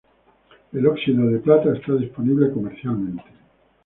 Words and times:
El 0.73 0.87
óxido 0.87 1.27
de 1.27 1.37
plata 1.37 1.75
está 1.75 1.93
disponible 1.93 2.49
comercialmente. 2.51 3.23